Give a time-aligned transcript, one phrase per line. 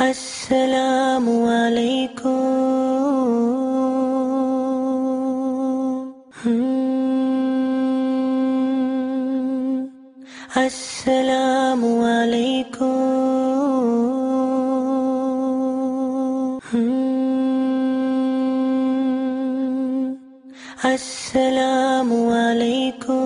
[0.00, 2.44] السلام عليكم
[10.56, 13.14] السلام عليكم
[20.84, 23.22] السلام عليكم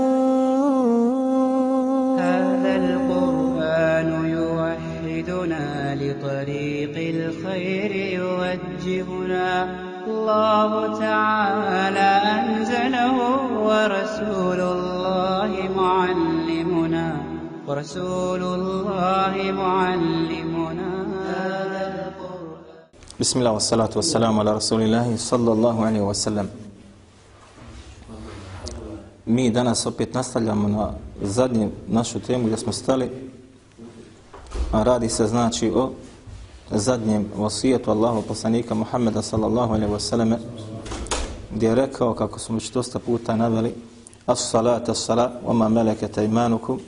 [7.58, 9.50] الخير يوجهنا
[10.06, 10.70] الله
[11.06, 13.16] تعالى أنزله
[13.68, 15.50] ورسول الله
[15.80, 17.06] معلمنا.
[17.66, 19.34] ورسول الله
[19.64, 20.90] معلمنا.
[23.20, 26.46] بسم الله والصلاة والسلام على رسول الله صلى الله عليه وسلم.
[29.26, 30.90] Mi danas opet nastavljamo na
[31.22, 33.10] zadnju našu temu gdje smo stali.
[34.72, 35.90] A radi se znači o
[36.70, 40.36] zadnjem vasijetu Allahu poslanika Muhammeda sallallahu alaihi wasallam
[41.54, 43.74] gdje je rekao kako smo već dosta puta naveli
[44.26, 46.80] as salat as salat wa ma imanukum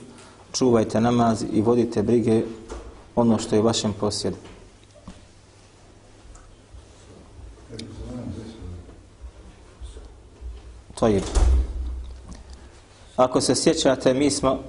[0.53, 2.43] čuvajte namaz i vodite brige
[3.15, 4.37] ono što je u vašem posjedu.
[10.99, 11.21] To je.
[13.15, 14.59] Ako se sjećate, mi smo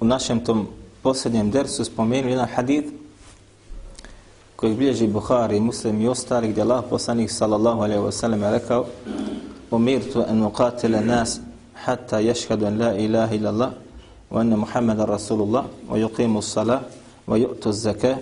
[0.00, 0.68] u našem tom
[1.04, 2.88] posljednjem dersu spomenuli jedan hadith
[4.56, 8.86] koji bilježi Buhari, Muslim i ostali, gdje Allah poslanik sallallahu alaihi wa sallam je rekao
[9.70, 11.40] umirtu an uqatila nas
[11.74, 13.70] hatta yashhadu an la ilaha illa Allah
[14.30, 16.80] wa anna Muhammadan Rasulullah wa yuqimu as-salah
[17.26, 18.16] wa yu'tu az-zakah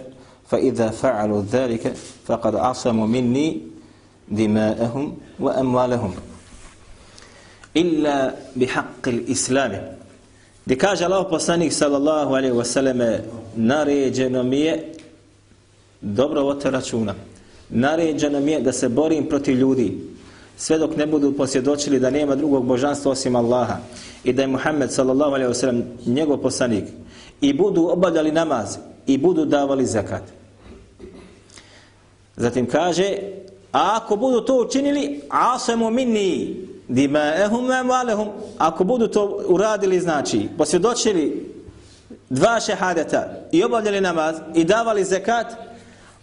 [0.47, 1.95] fa idha fa'alu dhalika
[2.27, 3.63] faqad asamu minni
[4.27, 6.13] dima'ahum wa amwalahum
[7.75, 10.02] illa bi haqqil islami.
[10.65, 12.99] Gdje kaže Allah poslanik sallallahu alaihi wa sallam
[13.57, 14.93] naređeno mi je
[16.01, 17.15] dobro vote računa.
[17.71, 19.99] Naređeno mi je da se borim protiv ljudi
[20.57, 23.77] sve dok ne budu posvjedočili da nema drugog božanstva osim Allaha
[24.25, 26.85] i da je Muhammed sallallahu alaihi wa sallam njegov poslanik
[27.41, 28.77] i budu obavljali namaz
[29.07, 30.23] i budu davali zakat.
[32.37, 33.17] Zatim kaže
[33.73, 36.57] a ako budu to učinili asemu minni
[36.93, 41.53] dimaehum amwalehum ako budu to uradili znači posvjedočili
[42.31, 45.47] dva šehadeta i obavljali namaz i davali zekat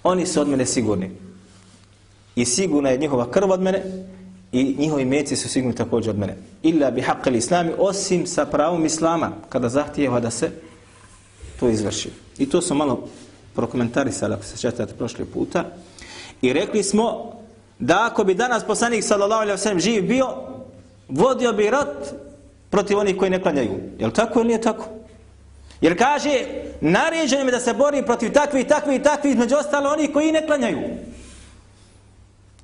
[0.03, 1.11] oni su od mene sigurni.
[2.35, 3.83] I sigurna je njihova krv od mene
[4.51, 6.35] i njihovi meci su sigurni također od mene.
[6.63, 10.51] Illa bi haqqil islami osim sa pravom islama kada zahtijeva da se
[11.59, 12.09] to izvrši.
[12.37, 13.07] I to su malo
[13.55, 15.65] prokomentarisali ako se četate prošli puta.
[16.41, 17.31] I rekli smo
[17.79, 20.48] da ako bi danas poslanik sallallahu alejhi ve sellem živ bio
[21.09, 22.13] vodio bi rat
[22.69, 23.79] protiv onih koji ne klanjaju.
[23.99, 24.85] Je li tako ili nije tako?
[25.81, 26.45] Jer kaže,
[26.81, 30.45] naređeno mi da se bori protiv takvi, takvi i takvi, između ostalo oni koji ne
[30.45, 30.79] klanjaju.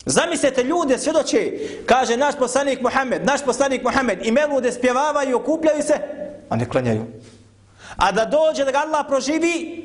[0.05, 1.51] Zamislite ljude, svjedoče,
[1.85, 5.93] kaže naš poslanik Muhammed, naš poslanik Muhammed, i melude spjevavaju, okupljaju se,
[6.49, 7.05] a ne klanjaju.
[7.95, 9.83] A da dođe da ga Allah proživi,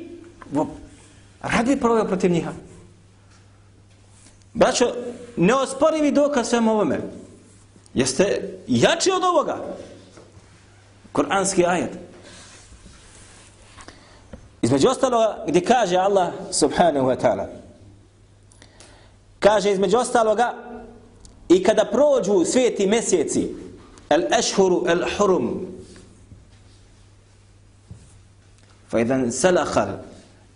[1.41, 2.51] radi bi proveo protiv njiha.
[4.53, 4.93] Braćo,
[5.37, 6.99] neosporivi dokaz svemu ovome.
[7.93, 9.57] Jeste jači od ovoga.
[11.13, 11.91] Kur'anski ajet.
[14.61, 17.47] Između ostaloga gdje kaže Allah subhanahu wa ta'ala.
[19.39, 20.53] Kaže između ostaloga
[21.49, 23.49] i kada prođu sveti mjeseci
[24.09, 25.67] el ešhuru el hurum
[28.89, 29.89] fa idan salahal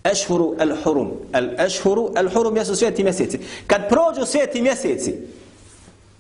[0.04, 5.16] ešhuru el hurum el ešhuru el hurum jesu sveti mjeseci kad prođu sveti mjeseci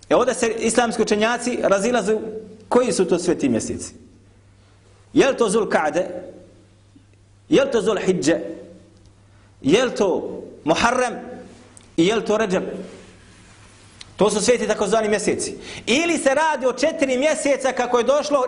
[0.09, 2.19] E ovdje se islamski učenjaci razilazu
[2.69, 3.93] koji su to sveti mjeseci.
[5.13, 6.05] Je li to Zul Ka'de?
[7.49, 8.57] Je li to Zul Hidje?
[9.61, 11.13] Je li to Muharrem?
[11.97, 12.63] I je li to Ređeb?
[14.17, 15.57] To su sveti takozvani mjeseci.
[15.85, 18.45] Ili se radi o četiri mjeseca kako je došlo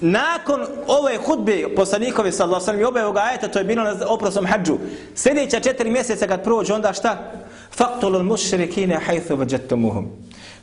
[0.00, 3.84] nakon ove hudbe poslanikovi sallallahu alejhi ve sellem i ove ovoga ajeta, to je bilo
[3.84, 4.78] na oprosom hadžu.
[5.14, 7.32] Sljedeća četiri mjeseca kad prođe, onda šta?
[7.80, 10.08] Faktulu mušrikine hajthu vađetumuhum.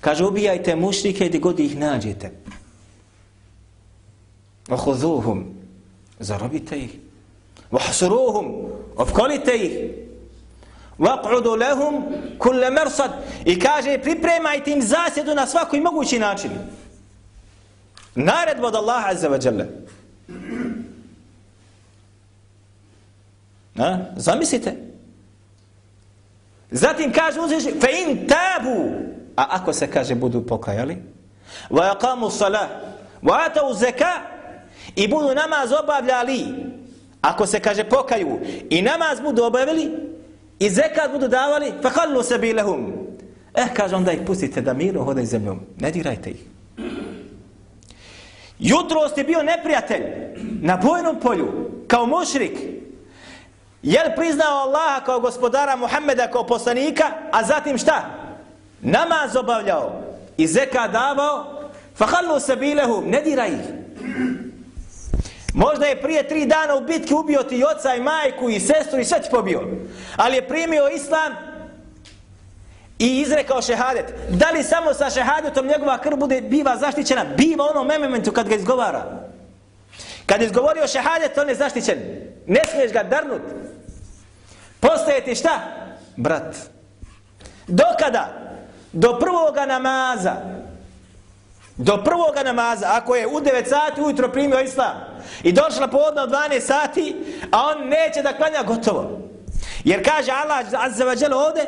[0.01, 2.31] Kaže, ubijajte mušrike gdje god ih nađete.
[4.67, 5.45] Vahuzuhum.
[6.19, 6.99] Zarobite ih.
[7.71, 8.45] Vahsuruhum.
[8.95, 9.71] Opkolite ih.
[10.97, 12.03] Vakudu lehum
[12.37, 13.11] kulle mersad.
[13.45, 16.51] I kaže, pripremajte im zasjedu na svakoj mogući način.
[18.15, 19.65] Naredba od Allaha azza wa jalla.
[23.75, 24.05] Na?
[24.15, 24.86] Zamislite.
[26.71, 28.91] Zatim kaže uzviši, fe in tabu,
[29.35, 30.97] a ako se kaže budu pokajali,
[31.69, 32.69] va yaqamu salah,
[33.23, 34.21] wa atau zeka
[34.95, 36.45] i budu namaz obavljali.
[37.21, 39.91] Ako se kaže pokaju i namaz budu obavili
[40.59, 42.93] i zekat budu davali, fa hallu se bilehum.
[43.53, 45.59] Eh, kaže, onda ih pustite da mirno hodaju zemljom.
[45.79, 46.37] Ne dirajte ih.
[48.59, 50.03] Jutro ste bio neprijatelj
[50.61, 51.47] na bojnom polju,
[51.87, 52.57] kao mušrik.
[53.87, 58.05] Je li priznao Allaha kao gospodara Muhammeda kao poslanika, a zatim šta?
[58.81, 60.01] Namaz obavljao
[60.37, 61.45] i zeka davao,
[61.95, 63.65] fahallu sabilehum, ne diraj ih.
[65.53, 69.05] Možda je prije tri dana u bitki ubio ti oca i majku i sestru i
[69.05, 69.61] sve ti pobio.
[70.15, 71.33] Ali je primio islam
[72.99, 74.13] i izrekao šehadet.
[74.29, 77.25] Da li samo sa šehadetom njegova krv bude biva zaštićena?
[77.37, 79.27] Biva onom momentu kad ga izgovara.
[80.25, 81.97] Kad izgovorio šehadet, on je zaštićen.
[82.47, 83.41] Ne smiješ ga darnut.
[84.79, 85.59] Postajete šta?
[86.15, 86.55] Brat.
[87.67, 88.33] Dokada?
[88.93, 90.35] Do prvoga namaza.
[91.77, 92.87] Do prvoga namaza.
[92.89, 94.95] Ako je u 9 sati ujutro primio islam
[95.43, 97.15] i došla podna od 12 sati,
[97.51, 99.19] a on neće da klanja gotovo.
[99.83, 101.61] Jer kaže Allah azza wa jalla ovde,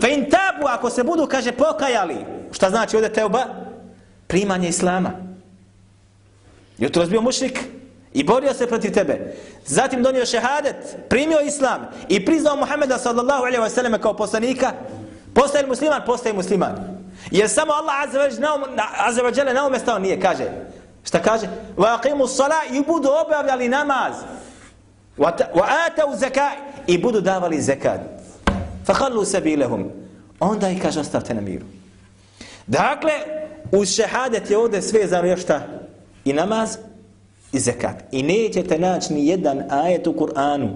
[0.00, 2.16] fa in tabu ako se budu kaže pokajali.
[2.52, 3.44] Šta znači ovde teuba?
[4.26, 5.10] Primanje islama.
[6.78, 7.60] Jutro bio mušrik
[8.12, 9.34] i borio se protiv tebe.
[9.66, 10.76] Zatim donio šehadet,
[11.08, 14.72] primio islam i priznao Muhameda sallallahu alejhi ve kao poslanika.
[15.34, 17.00] Postaje musliman, postaje musliman.
[17.30, 17.94] Jer samo Allah
[19.06, 20.44] azza wa jalla na umestao nije, kaže.
[21.04, 21.46] Šta kaže?
[21.76, 24.14] Wa aqimu sala i budu obavljali namaz.
[25.18, 25.32] Wa
[25.86, 26.52] atau zakat
[26.86, 28.00] i budu davali zekat.
[28.86, 29.90] Fakhallu sabilahum.
[30.40, 31.64] Onda i kaže ostavte na miru.
[32.66, 33.12] Dakle,
[33.72, 35.60] uz šehadet je ovdje sve za još šta?
[36.24, 36.78] I namaz
[37.52, 37.96] i zekat.
[38.12, 40.68] I nećete naći ni jedan ajet u Kur'anu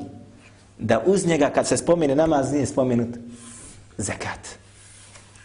[0.78, 3.08] da uz njega kad se spomene namaz nije spomenut
[3.98, 4.40] zekat.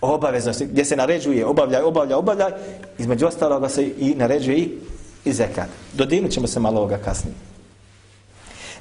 [0.02, 2.52] Obaveznosti, gdje se naređuje, obavljaj, obavljaj, obavljaj,
[2.98, 4.78] između ostaloga se i naređuje i,
[5.26, 5.68] i zekat.
[5.94, 7.36] Dodinut ćemo se malo ovoga kasnije.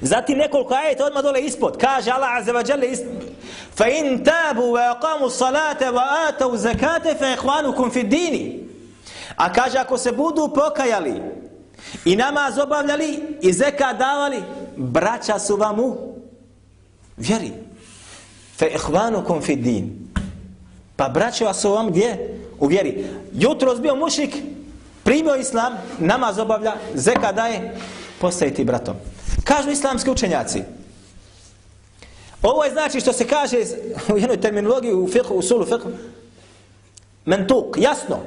[0.01, 1.77] Zatim nekoliko ajeta odmah dole ispod.
[1.77, 2.87] Kaže Allah Azza wa Jalla
[3.75, 8.63] fa in tabu wa aqamu salata wa atu zakata fa ikhwanukum fi dini.
[9.35, 11.21] A kaže ako se budu pokajali
[12.05, 14.43] i namaz obavljali i zekat davali,
[14.77, 15.97] braća su vam u
[17.17, 17.51] vjeri.
[18.57, 20.09] Fa ikhwanukum fi din.
[20.95, 22.39] Pa braća su vam gdje?
[22.59, 23.05] U vjeri.
[23.33, 24.35] Jutro bio mušik,
[25.03, 27.75] primio islam, namaz obavlja, zekat daje,
[28.21, 28.95] postaje ti bratom.
[29.43, 30.63] Kažu islamski učenjaci.
[32.41, 33.57] Ovo je znači što se kaže
[34.13, 35.89] u jednoj terminologiji u fiqhu, u sulu fiqhu.
[37.25, 38.17] Mentuk, jasno.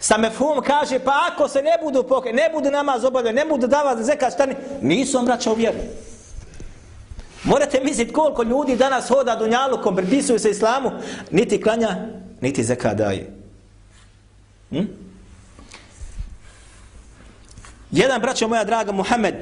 [0.00, 3.66] Sa mefhum kaže, pa ako se ne budu pokaj, ne budu namaz obavljati, ne budu
[3.66, 5.78] davati zekat, šta ni, nisu vam braća u vjeru.
[7.44, 10.90] Morate misliti koliko ljudi danas hoda dunjalukom, pripisuju se islamu,
[11.30, 11.96] niti klanja,
[12.40, 13.30] niti zekat daje.
[14.70, 14.84] Hm?
[17.90, 19.34] Jedan braćo moja draga Muhammed,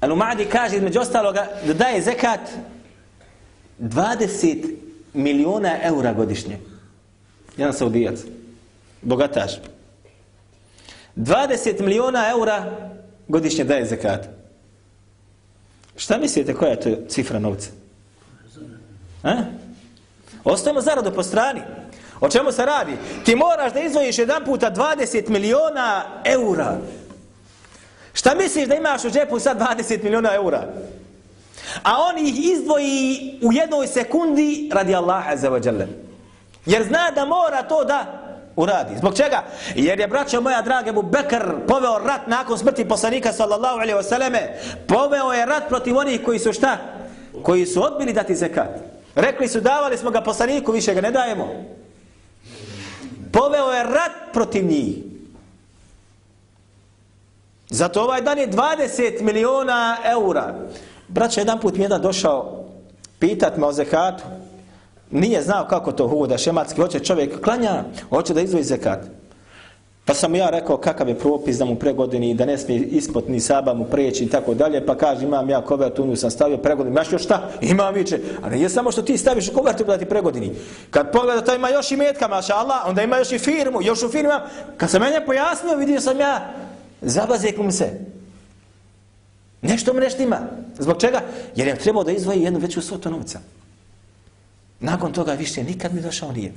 [0.00, 2.40] Al-Umadi kaže između ostaloga da daje zekat
[3.80, 4.85] 20
[5.16, 6.58] miliona eura godišnje.
[7.56, 8.18] Jedan saudijac.
[9.02, 9.52] Bogataš.
[11.16, 12.64] 20 miliona eura
[13.28, 14.28] godišnje daje zekat.
[15.96, 17.70] Šta mislite koja je to cifra novca?
[19.22, 19.34] A?
[20.44, 21.60] Ostavimo zaradu po strani.
[22.20, 22.92] O čemu se radi?
[23.24, 26.78] Ti moraš da izvojiš jedan puta 20 miliona eura.
[28.12, 30.68] Šta misliš da imaš u džepu sad 20 miliona eura?
[31.82, 35.86] A on ih izdvoji u jednoj sekundi radi Allaha za vađele.
[36.66, 38.96] Jer zna da mora to da uradi.
[38.98, 39.44] Zbog čega?
[39.74, 44.40] Jer je, braćo moja drage, mu Bekr poveo rat nakon smrti poslanika sallallahu alaihi wasallame.
[44.88, 46.78] Poveo je rat protiv onih koji su šta?
[47.42, 48.70] Koji su odbili dati zekat.
[49.14, 51.48] Rekli su, davali smo ga poslaniku, više ga ne dajemo.
[53.32, 54.96] Poveo je rat protiv njih.
[57.68, 60.54] Zato ovaj dan je 20 miliona eura.
[61.08, 62.64] Braća, jedan put mi jedan došao
[63.18, 64.24] pitat me o zekatu.
[65.10, 66.80] Nije znao kako to huda šematski.
[66.80, 69.00] Hoće čovjek klanja, hoće da izvoji zekat.
[70.04, 73.40] Pa sam ja rekao kakav je propis da mu pregodini da ne smije ispod ni
[73.40, 74.86] saba mu preći i tako dalje.
[74.86, 76.94] Pa kaže imam ja kovertu, nju sam stavio pregodini.
[76.94, 77.50] Imaš još šta?
[77.60, 78.20] Imam viče.
[78.42, 80.52] A nije samo što ti staviš kovertu da ti pregodini.
[80.90, 83.82] Kad pogleda to ima još i metka, maša Allah, onda ima još i firmu.
[83.82, 84.42] Još u firma.
[84.76, 86.52] Kad sam mene pojasnio, vidio sam ja
[87.00, 87.90] Zabazeku se.
[89.62, 90.38] Nešto mu nešto ima.
[90.78, 91.20] Zbog čega?
[91.56, 93.40] Jer je trebao da izvoji jednu veću svotu novca.
[94.80, 96.52] Nakon toga više nikad mi došao nije.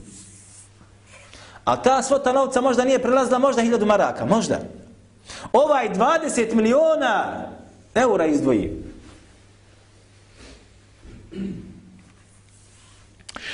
[1.64, 4.26] A ta svota novca možda nije prelazila možda hiljadu maraka.
[4.26, 4.60] Možda.
[5.54, 7.48] Ovaj 20 miliona
[7.96, 8.84] eura izdvoji.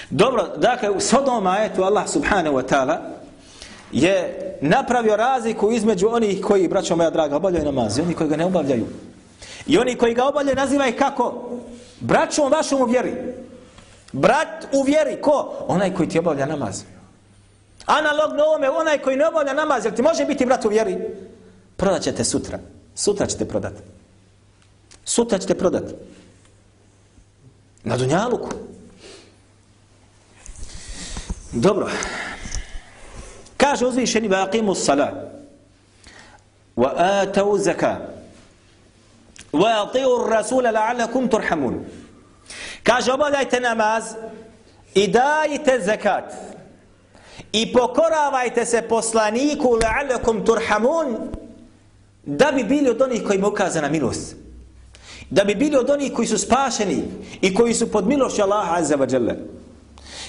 [0.10, 2.98] Dobro, dakle, u Sodoma, eto, Allah subhanahu wa ta'ala
[3.91, 8.36] je napravio razliku između onih koji, braćo moja draga, obavljaju namaz i oni koji ga
[8.36, 8.86] ne obavljaju.
[9.68, 11.52] I oni koji ga obavljaju naziva ih kako?
[12.00, 13.14] Braćom vašom u vjeri.
[14.12, 15.66] Brat u vjeri, ko?
[15.68, 16.84] Onaj koji ti obavlja namaz.
[17.86, 20.98] Analogno ovome, onaj koji ne obavlja namaz, jel ti može biti brat u vjeri?
[21.75, 22.60] Prodat ćete sutra.
[22.96, 23.82] Sutra ćete prodati.
[25.06, 25.94] Sutra ćete prodati.
[27.84, 28.50] Na Dunjaluku.
[31.52, 31.90] Dobro.
[33.58, 35.12] Kaže uzvišeni va aqimu sala
[36.75, 38.14] wa atau zaka
[39.62, 41.85] wa atiu rasula la'alakum turhamun.
[42.83, 44.03] Kaže obavljajte namaz
[44.93, 46.33] i dajte zakat
[47.51, 51.17] i pokoravajte se poslaniku la'alakum turhamun
[52.24, 54.35] da bi bili od onih koji mu ukazana milost.
[55.29, 57.03] Da bi bili od onih koji su spašeni
[57.41, 59.33] i koji su pod milošću Allaha azza wa jalla.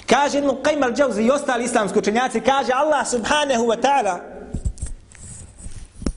[0.06, 4.20] Kaže Ibn Qayyim al-Jawzi i ostali islamski učenjaci, kaže Allah subhanahu wa ta'ala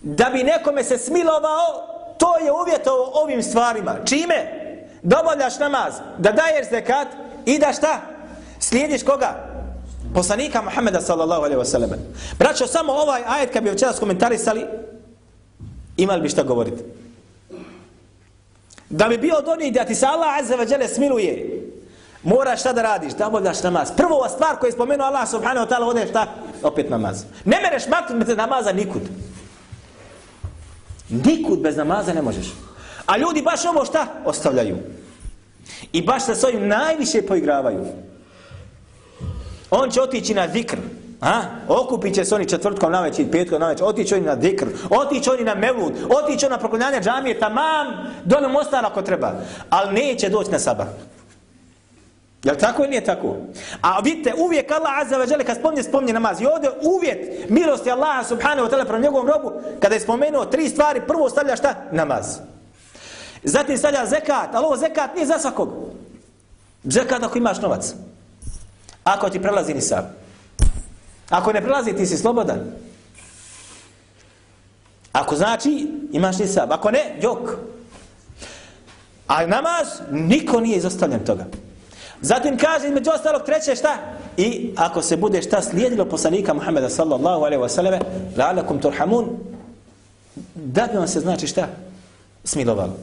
[0.01, 1.88] da bi nekome se smilovao,
[2.19, 3.95] to je uvjetovo ovim stvarima.
[4.05, 4.59] Čime?
[5.01, 7.07] Da obavljaš namaz, da daješ zekat
[7.45, 8.01] i da šta?
[8.59, 9.49] Slijediš koga?
[10.13, 11.95] Poslanika Muhammeda sallallahu alaihi wasallam.
[12.39, 14.65] Braćo, samo ovaj ajet kad bi večeras komentarisali,
[15.97, 16.83] imali bi šta govoriti.
[18.89, 21.61] Da bi bio od onih da ti se Allah azza wa jale smiluje,
[22.23, 23.91] moraš šta da radiš, da obavljaš namaz.
[23.97, 26.27] Prvo stvar koju je spomenuo Allah subhanahu wa ta'ala, ovdje šta?
[26.63, 27.23] Opet namaz.
[27.45, 29.01] Ne mereš maknuti bez namaza nikud.
[31.09, 32.53] Nikud bez namaza ne možeš.
[33.05, 34.07] A ljudi baš ovo šta?
[34.25, 34.77] Ostavljaju.
[35.93, 37.85] I baš sa svojim najviše poigravaju.
[39.71, 40.77] On će otići na zikr.
[41.21, 41.41] A?
[41.67, 45.29] Okupit će se oni četvrtkom na večer, petkom na večer, otići oni na zikr, otići
[45.29, 47.87] oni na mevlud, otići oni na proklinjanje džamije, tamam,
[48.23, 49.33] dole mostar ako treba.
[49.69, 50.87] Ali neće doći na sabah.
[52.43, 53.37] Jel tako ili nije tako?
[53.81, 56.41] A vidite, uvijek Allah Azza wa Jale kad spomni, spomnje namaz.
[56.41, 60.69] I ovdje uvjet milosti Allaha subhanahu wa ta'ala prema njegovom robu, kada je spomenuo tri
[60.69, 61.75] stvari, prvo stavlja šta?
[61.91, 62.37] Namaz.
[63.43, 65.69] Zatim stavlja zekat, ali ovo zekat nije za svakog.
[66.83, 67.93] Zekat ako imaš novac.
[69.03, 70.15] Ako ti prelazi ni sam.
[71.29, 72.59] Ako ne prelazi, ti si slobodan.
[75.11, 76.71] Ako znači, imaš ni sam.
[76.71, 77.49] Ako ne, jok.
[79.27, 81.45] A namaz, niko nije izostavljen toga.
[82.21, 83.97] Zatim kaže između ostalog treće šta?
[84.37, 87.99] I ako se bude šta slijedilo poslanika Muhammeda sallallahu alaihi wasallam,
[88.37, 89.25] la'alakum turhamun
[90.55, 91.67] da bi vam se znači šta?
[92.43, 92.93] Smilovalo.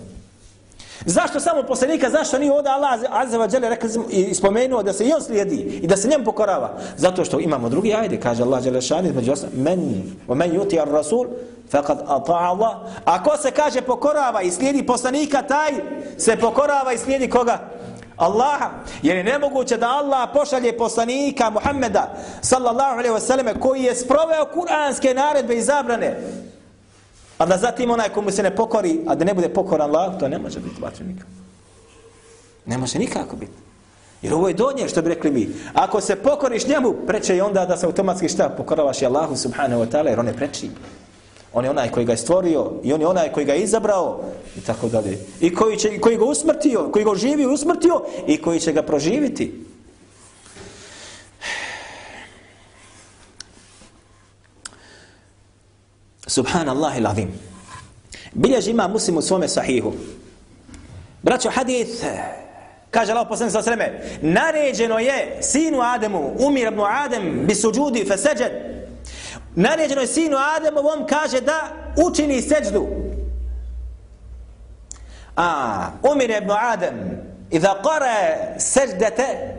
[1.05, 2.11] Zašto samo poslanika?
[2.11, 5.57] Zašto nije ovdje Allah azza wa jale rekao i spomenuo da se i on slijedi
[5.57, 6.79] i da se njemu pokorava?
[6.97, 10.81] Zato što imamo drugi ajde, kaže Allah jale šani između osam, men, o men yuti
[10.81, 11.27] ar rasul,
[11.73, 12.77] faqad ata'a Allah.
[13.05, 15.73] Ako se kaže pokorava i slijedi poslanika, taj
[16.19, 17.59] se pokorava i slijedi koga?
[18.17, 18.71] Allaha.
[19.03, 25.15] Jer je nemoguće da Allah pošalje poslanika Muhammeda sallallahu alaihi wasallam koji je sproveo kuranske
[25.15, 26.17] naredbe i zabrane.
[27.39, 30.29] A da zatim onaj komu se ne pokori, a da ne bude pokoran Allah, to
[30.29, 31.25] ne može biti vatrenika.
[32.67, 33.53] Ne može nikako biti.
[34.23, 35.49] Jer ovo je donje što bi rekli mi.
[35.75, 39.83] Ako se pokoriš njemu, preče je onda da se automatski šta pokoravaš i Allahu subhanahu
[39.83, 40.71] wa ta'ala jer on je preči.
[41.53, 44.21] On je onaj koji ga je stvorio i on je onaj koji ga je izabrao
[44.57, 45.19] i tako dalje.
[45.41, 48.83] I koji, će, koji ga usmrtio, koji ga oživio i usmrtio i koji će ga
[48.83, 49.65] proživiti.
[56.27, 57.29] Subhanallah il azim.
[58.33, 59.93] Bilježi ima muslim u svome sahihu.
[61.23, 62.05] Braćo, hadith,
[62.91, 68.17] kaže Allah poslanik sa sveme, naređeno je sinu Ademu, umir ibn Adem, bi suđudi fe
[68.17, 68.53] seđed,
[69.57, 71.69] naređeno je sinu Ademovom, kaže da
[72.09, 72.87] učini seđdu.
[75.37, 76.95] A, umir ibn Adem,
[77.51, 79.57] idha qara seđdete,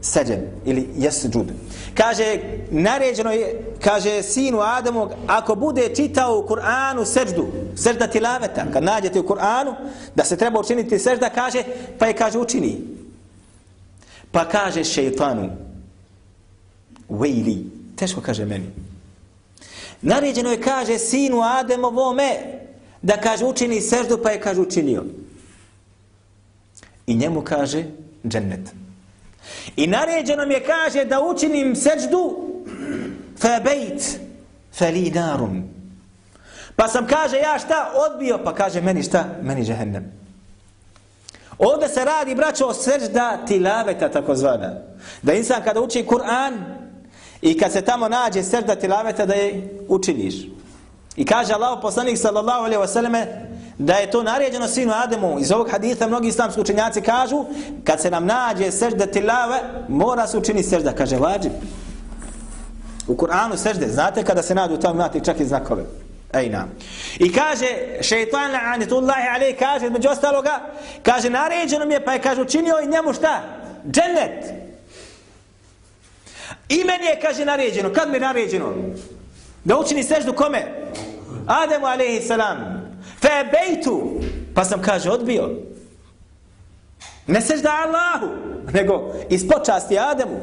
[0.00, 1.46] seđem ili jesđud.
[1.94, 2.38] Kaže,
[2.70, 7.46] naređeno je, kaže sinu Ademu, ako bude čitao u Kur'anu seđdu,
[7.76, 9.74] seđda tilaveta, kad nađete u Kur'anu,
[10.14, 11.62] da se treba učiniti seđda, kaže,
[11.98, 12.80] pa je kaže učini.
[14.32, 15.50] Pa kaže šeitanu,
[17.08, 17.64] vejli,
[17.96, 18.66] teško kaže meni,
[20.02, 22.30] Naređeno je, kaže, sinu Ademovome,
[23.02, 25.04] da kaže učini seždu, pa je kaže učinio.
[27.06, 27.84] I njemu kaže
[28.26, 28.70] džennet.
[29.76, 32.36] I naređeno mi je, kaže, da učinim seždu,
[33.38, 34.20] fa bejt,
[34.72, 35.64] fa li narum.
[36.76, 40.12] Pa sam, kaže, ja šta odbio, pa kaže, meni šta, meni džehennem.
[41.58, 44.74] Ovdje se radi, braćo, sežda tilaveta, tako zvana.
[45.22, 46.52] Da insan kada uči Kur'an,
[47.42, 50.34] I kad se tamo nađe srda tilaveta da je učiniš.
[51.16, 53.26] I kaže Allah poslanik sallallahu alaihi wasallame
[53.78, 55.38] da je to naređeno sinu Ademu.
[55.38, 57.44] Iz ovog haditha mnogi islamski učenjaci kažu,
[57.84, 61.52] kad se nam nađe sežda tilave, mora se učiniti sežda, kaže vađib.
[63.08, 65.84] U Kur'anu sežde, znate kada se nađu tamo imate čak i znakove.
[66.32, 66.64] Ejna.
[67.18, 67.66] I kaže,
[68.00, 70.60] šeitan la'anitullahi alaih, kaže, među ostaloga,
[71.02, 73.42] kaže, naređeno mi je, pa je, kaže, učinio i njemu šta?
[73.90, 74.67] Džennet.
[76.68, 77.92] I meni je, kaže, naređeno.
[77.92, 78.74] Kad mi je naređeno?
[79.64, 80.62] Da učini seždu kome?
[81.46, 82.58] Ademu alaihi salam.
[83.20, 84.20] Fe bejtu.
[84.54, 85.50] Pa sam, kaže, odbio.
[87.26, 88.34] Ne sežda Allahu,
[88.72, 90.40] nego iz počasti Ademu.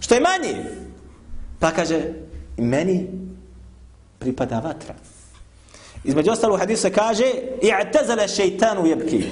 [0.00, 0.56] Što je manji.
[1.60, 2.02] Pa kaže,
[2.56, 3.08] meni
[4.18, 4.94] pripada vatra.
[6.04, 7.24] Između ostalo u hadisu kaže
[7.62, 9.24] i'tazala šejtanu jebki.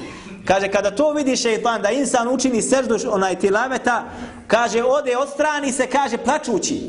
[0.44, 4.04] Kaže kada to vidi šejtan da insan učini seždu onaj tilaveta,
[4.52, 6.80] kaže ode od strani se kaže plačući.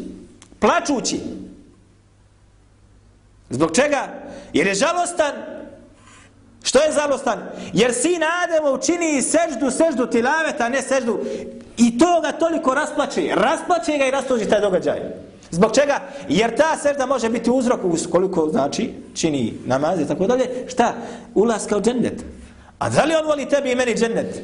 [0.60, 1.20] Plačući.
[3.50, 4.08] Zbog čega?
[4.54, 5.34] Jer je žalostan.
[6.64, 7.40] Što je žalostan?
[7.74, 11.20] Jer sin Ademo učini seždu, seždu tilaveta, ne seždu.
[11.78, 13.32] I to ga toliko rasplače.
[13.36, 15.00] Rasplače ga i rastuži taj događaj.
[15.52, 16.02] Zbog čega?
[16.30, 17.80] Jer ta sežda može biti uzrok
[18.12, 20.66] koliko znači čini namaz i tako dalje.
[20.68, 20.94] Šta?
[21.36, 22.24] Ulaska u džennet.
[22.80, 24.42] A da li on voli tebi i meni džennet?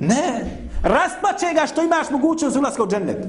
[0.00, 0.60] Ne.
[0.82, 3.26] Rasplaće ga što imaš mogućnost ulaska u džennet.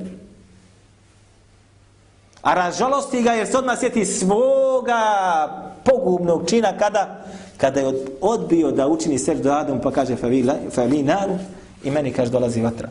[2.41, 5.01] A razžalosti ga jer se odmah sjeti svoga
[5.85, 7.25] pogubnog čina kada
[7.57, 10.15] kada je odbio da učini seždu Adam pa kaže
[10.71, 11.37] fa vi naru
[11.83, 12.89] i meni kaže dolazi vatra.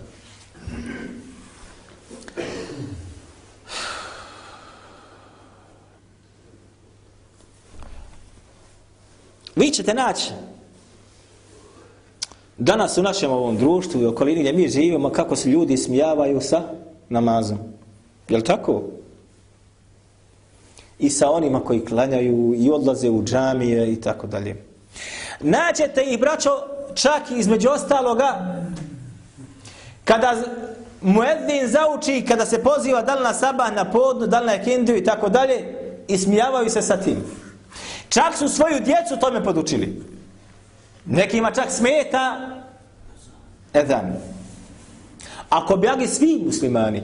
[9.57, 10.33] Vi ćete naći
[12.61, 16.63] danas u našem ovom društvu i okolini gdje mi živimo kako se ljudi smijavaju sa
[17.09, 17.59] namazom.
[18.29, 18.83] Je li tako?
[20.99, 24.65] I sa onima koji klanjaju i odlaze u džamije i tako dalje.
[25.41, 26.51] Naćete ih, braćo,
[26.95, 28.57] čak i između ostaloga,
[30.05, 30.37] kada
[31.01, 34.97] muedzin zauči, kada se poziva da li na sabah, na podnu, da li na ekindiju
[34.97, 35.75] i tako dalje,
[36.09, 37.17] i smijavaju se sa tim.
[38.09, 40.20] Čak su svoju djecu tome podučili.
[41.06, 42.52] Nekima čak smeta
[43.74, 44.16] Edan.
[45.50, 47.04] Ako bi agi svi muslimani,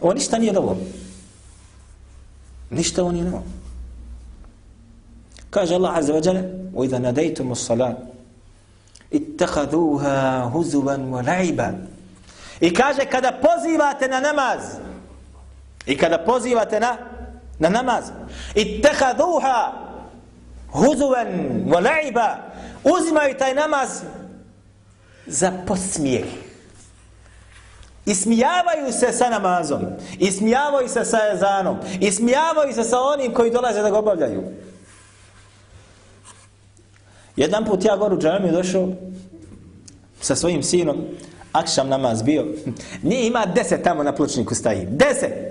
[0.00, 0.76] ovo ništa nije novo.
[2.70, 3.42] Ništa ovo nije novo.
[5.50, 6.42] Kaže Allah Azza wa Jalla,
[6.74, 7.96] وَإِذَا نَدَيْتُمُ الصَّلَاةِ
[9.12, 11.86] اتَّخَذُوهَا هُزُوًا وَلَعِبًا
[12.60, 14.78] I kaže, kada pozivate na namaz,
[15.86, 16.98] i kada pozivate na
[17.58, 18.12] na namaz.
[18.54, 19.83] Ittehaduha
[20.75, 22.35] huzuven wa la'iba.
[22.83, 23.89] Uzimaju taj namaz
[25.27, 26.25] za posmijeh.
[28.05, 29.81] Ismijavaju se sa namazom.
[30.19, 31.77] Ismijavaju se sa ezanom.
[32.01, 34.43] Ismijavaju se sa onim koji dolaze da ga obavljaju.
[37.35, 38.89] Jedan put ja goru džamiju došao
[40.21, 40.97] sa svojim sinom.
[41.51, 42.45] Akšam namaz bio.
[43.03, 44.87] Nije ima deset tamo na pločniku staji.
[44.89, 45.44] Deset.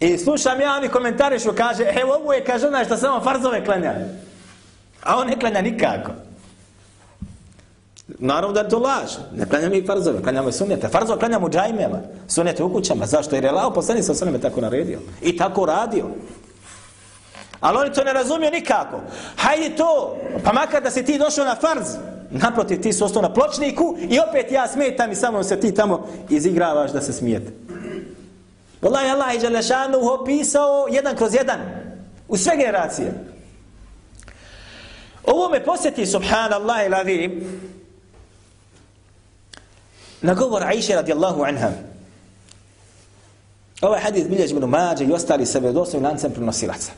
[0.00, 3.94] I slušam ja, oni komentarišu, kaže, evo ovo je, kaže ona što samo farzove klanja.
[5.02, 6.10] A on ne klanja nikako.
[8.08, 9.10] Naravno da to laž.
[9.36, 10.88] Ne klanja mi farzove, klanjamo sunete.
[10.88, 13.06] Farzove klanjamo džajmema, sunnete u kućama.
[13.06, 13.36] Zašto?
[13.36, 14.98] Jer je lao poslani sa osaneme tako naredio.
[15.22, 16.04] I tako radio.
[17.60, 19.00] Ali oni to ne razumiju nikako.
[19.36, 21.86] Hajde to, pa makar da si ti došao na farz,
[22.30, 26.06] naprotiv ti su ostao na pločniku i opet ja smetam i samo se ti tamo
[26.30, 27.52] izigravaš da se smijete.
[28.84, 31.60] Wallahi Allah je ho opisao jedan kroz jedan
[32.28, 33.12] u sve generacije.
[35.24, 37.60] Ovo me posjeti, subhanallah i ladim,
[40.22, 41.70] na govor Aisha radijallahu anha.
[43.80, 46.92] Ovaj hadith biljež ibn Mađe i ostali sebe doslovim lancem prenosilaca.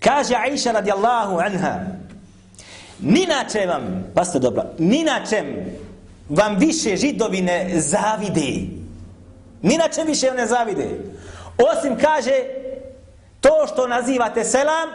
[0.00, 1.80] Kaže Aisha radijallahu anha,
[3.00, 5.46] ni na čem vam, pasite dobro, ni na čem
[6.28, 8.85] vam više židovine zavide,
[9.62, 10.88] Ni na čem više ne zavide.
[11.58, 12.32] Osim kaže
[13.40, 14.88] to što nazivate selam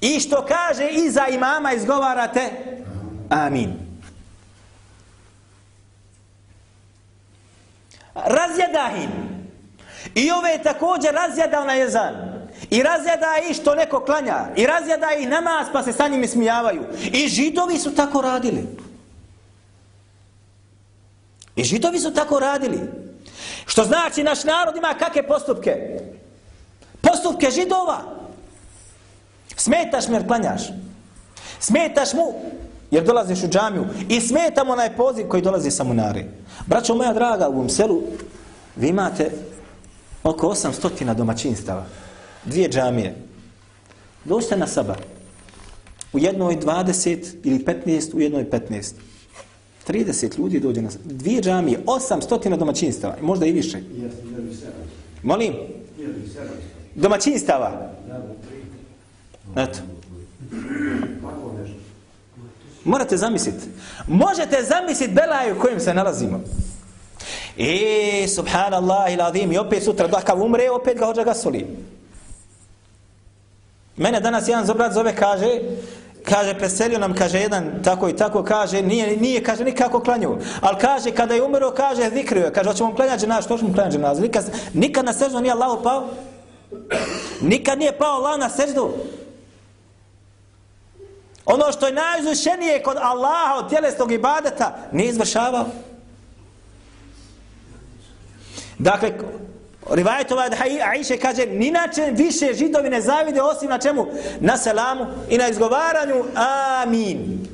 [0.00, 2.50] i što kaže iza imama izgovarate
[3.28, 3.88] amin.
[8.14, 9.10] Razjeda im.
[10.14, 12.14] I ove je također razjedao na jezan.
[12.70, 14.46] I razjeda i što neko klanja.
[14.56, 16.82] I razjeda i namaz pa se sa njim smijavaju.
[17.12, 18.66] I židovi su tako radili.
[21.56, 22.80] I židovi su tako radili.
[23.68, 26.00] Što znači naš narod ima kakve postupke?
[27.00, 27.98] Postupke židova.
[29.56, 30.62] Smetaš mi jer klanjaš.
[31.60, 32.34] Smetaš mu
[32.90, 33.86] jer dolaziš u džamiju.
[34.08, 36.24] I smetamo onaj poziv koji dolazi sa munare.
[36.66, 38.02] Braćo moja draga, u ovom selu
[38.76, 39.30] vi imate
[40.22, 41.86] oko 800 domaćinstava.
[42.44, 43.14] Dvije džamije.
[44.24, 44.96] Dosta na saba.
[46.12, 48.92] U jednoj 20 ili 15, u jednoj 15.
[49.88, 53.78] 30 ljudi dođe na dvije džamije, 800 domaćinstava, možda i više.
[55.22, 55.54] Molim?
[56.94, 57.92] Domaćinstava.
[59.56, 59.78] Eto.
[62.84, 63.64] Morate zamisliti.
[64.08, 66.40] Možete zamisliti belaju u kojem se nalazimo.
[67.58, 71.66] E, subhanallah il adim, i opet sutra dakav umre, opet ga hođa gasoli.
[73.96, 75.60] Mene danas jedan zobrat zove, kaže,
[76.28, 80.38] kaže, preselio nam, kaže, jedan tako i tako, kaže, nije, nije kaže, nikako klanjuo.
[80.60, 83.96] Ali kaže, kada je umro, kaže, zikrio je, kaže, hoćemo klanjati dženaz, što ćemo klanjati
[83.96, 84.20] dženaz?
[84.20, 86.08] Nikad, nikad na seždu nije Allah pao.
[87.40, 88.92] Nikad nije pao Allah na seždu.
[91.44, 95.66] Ono što je najuzvišenije kod Allaha od tjelesnog ibadeta, nije izvršavao.
[98.78, 99.12] Dakle,
[99.90, 100.48] Rivajet ovaj
[100.92, 104.06] Aisha kaže, ninače više židovi ne zavide osim na čemu?
[104.40, 106.24] Na selamu i na izgovaranju
[106.82, 107.48] amin.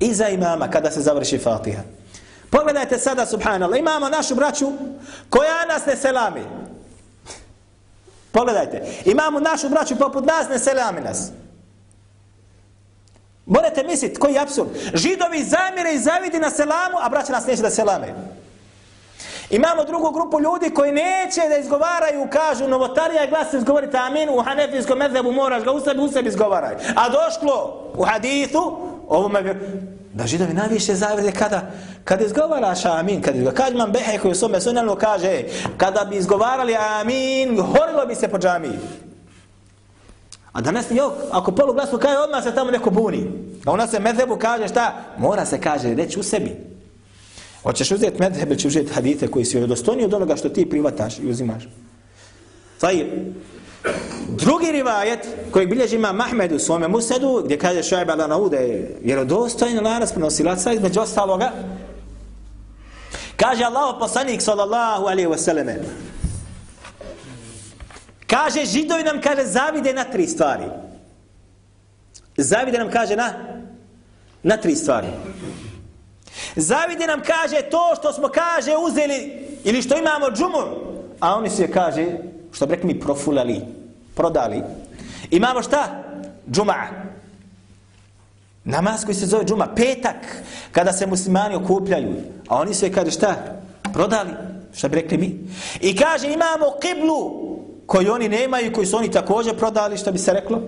[0.00, 1.82] Iza imama kada se završi Fatiha.
[2.50, 4.72] Pogledajte sada, subhanallah, imamo našu braću
[5.28, 6.40] koja nas ne selami.
[8.32, 11.30] Pogledajte, imamo našu braću poput nas ne selami nas.
[13.46, 14.68] Morate misliti, koji je absurd.
[14.94, 18.14] Židovi zamire i zavidi na selamu, a braća nas neće da selame.
[19.50, 24.98] Imamo drugu grupu ljudi koji neće da izgovaraju, kažu novotarija glas izgovorite amin, u hanefijskom
[24.98, 26.74] medhebu moraš ga u sebi, u sebi izgovaraj.
[26.96, 29.54] A došlo u hadithu, ovome
[30.14, 31.70] da židovi najviše zavrde kada,
[32.04, 35.42] kada izgovaraš amin, kada izgovaraš, kaže man behe koji u svome sunelno kaže,
[35.76, 38.78] kada bi izgovarali amin, horilo bi se po džamiji.
[40.52, 43.30] A danas jok, ako polu glasu kaže, odmah se tamo neko buni.
[43.66, 44.94] A ona se medhebu kaže šta?
[45.18, 46.69] Mora se kaže, reći u sebi.
[47.62, 51.18] Hoćeš uzeti medheb ili će uzeti hadite koji su vjerodostojni od onoga što ti privataš
[51.18, 51.68] i uzimaš.
[52.80, 53.04] Taj
[54.28, 58.16] drugi rivajet koji bilježi ima Mahmed u svome musedu gdje kaže Šajba
[58.50, 61.52] da je vjerodostojen lanas prenosilaca između ostaloga
[63.36, 65.66] kaže Allah poslanik sallallahu alaihi wa sallam
[68.26, 70.64] kaže židovi nam kaže zavide na tri stvari.
[72.36, 73.32] Zavide nam kaže na
[74.42, 75.06] na tri stvari.
[76.56, 80.64] Zavidi nam kaže to što smo kaže uzeli ili što imamo džumur.
[81.20, 82.06] A oni se kaže,
[82.52, 83.60] što bi rekli mi, profulali,
[84.14, 84.62] prodali.
[85.30, 86.02] Imamo šta?
[86.50, 86.88] Džuma.
[88.64, 89.74] Namaz koji se zove džuma.
[89.74, 90.16] Petak,
[90.72, 92.14] kada se muslimani okupljaju.
[92.48, 93.36] A oni se kaže šta?
[93.92, 94.30] Prodali.
[94.74, 95.40] Što bi rekli mi?
[95.80, 97.50] I kaže imamo kiblu
[97.86, 100.62] koju oni nemaju, koji su oni također prodali, što bi se reklo?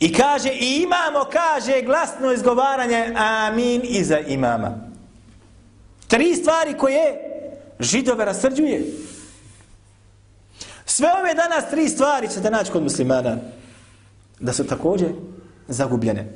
[0.00, 4.70] I kaže, i imamo, kaže, glasno izgovaranje amin iza imama.
[6.08, 7.16] Tri stvari koje
[7.80, 8.84] židove rasrđuje.
[10.86, 13.36] Sve ove danas tri stvari ćete naći kod muslimana
[14.40, 15.08] da su također
[15.68, 16.32] zagubljene.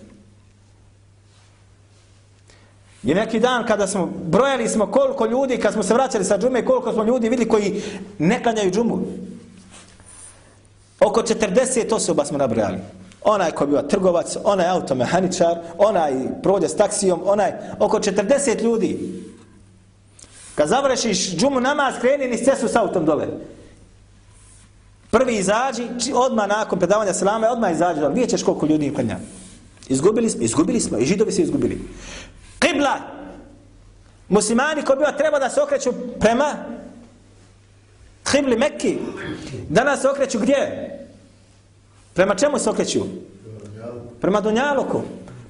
[3.03, 6.65] I neki dan kada smo brojali smo koliko ljudi, kad smo se vraćali sa džume,
[6.65, 7.83] koliko smo ljudi vidjeli koji
[8.19, 8.99] ne klanjaju džumu.
[11.01, 12.79] Oko 40 osoba smo nabrojali
[13.25, 19.23] onaj ko biva trgovac, onaj automehaničar, onaj prođe s taksijom, onaj oko 40 ljudi.
[20.55, 23.27] Kad završiš džumu namaz, kreni ni cestu s autom dole.
[25.11, 28.13] Prvi izađi, odmah nakon predavanja selama, odmah izađi dole.
[28.13, 29.11] Vidjet ćeš koliko ljudi im
[29.89, 31.81] Izgubili smo, izgubili smo i židovi se izgubili.
[32.61, 32.97] Qibla!
[34.29, 36.55] Muslimani ko biva treba da se okreću prema
[38.25, 38.99] Qibli Mekki.
[39.69, 41.08] Danas se okreću gdje?
[42.19, 43.01] Prema čemu se okreću?
[44.21, 45.03] Prema Dunjaluku.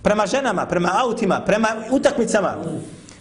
[0.03, 2.55] Prema ženama, prema autima, prema utakmicama.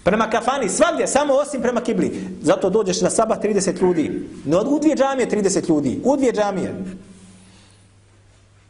[0.04, 2.28] Prema kafani, svagdje, samo osim prema kibli.
[2.42, 4.30] Zato dođeš na sabah 30 ljudi.
[4.46, 6.02] Ne od u dvije džamije 30 ljudi.
[6.04, 6.76] U dvije džamije.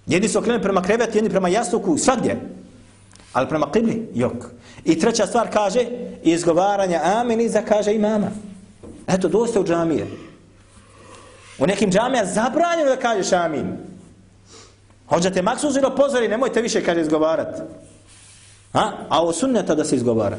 [0.08, 2.40] Jedni su okrenuli prema krevetu, jedni prema jastuku, svagdje.
[3.34, 4.46] Ali prema kibli, jok.
[4.86, 5.86] I treća stvar kaže,
[6.24, 8.28] izgovaranja amin iza kaže imama.
[9.08, 10.08] Eto, dosta u džamije.
[11.60, 13.87] U nekim džamija zabranjeno da kažeš amin.
[15.08, 17.62] Hoćete maksuzino pozori, nemojte više kaže izgovarat.
[18.74, 18.92] Ha?
[19.10, 20.38] A o sunneta da se izgovara.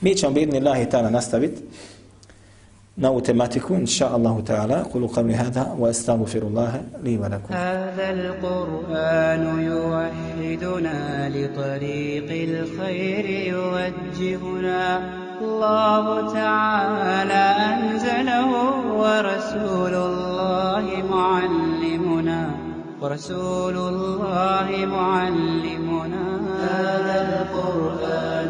[0.00, 1.62] Mi ćemo bidni Allahi ta'ala nastaviti
[2.96, 4.84] na ovu tematiku, inša Allahu ta'ala.
[4.92, 7.56] Kulu qavli hada, wa astagfiru Allahe, li wa lakum.
[7.56, 15.22] Hada al-Qur'anu yuwahiduna li tariqi l-khayri yuwajjihuna.
[15.42, 18.50] الله تعالى أنزله
[19.02, 21.61] ورسول الله معلمنا
[23.02, 26.24] ورسول الله معلمنا.
[26.62, 28.41] هذا القرآن.